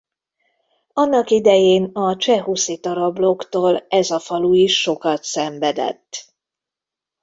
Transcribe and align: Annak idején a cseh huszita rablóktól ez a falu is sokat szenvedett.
Annak 0.93 1.29
idején 1.29 1.89
a 1.93 2.15
cseh 2.17 2.43
huszita 2.43 2.93
rablóktól 2.93 3.85
ez 3.89 4.09
a 4.11 4.19
falu 4.19 4.53
is 4.53 4.81
sokat 4.81 5.23
szenvedett. 5.23 6.33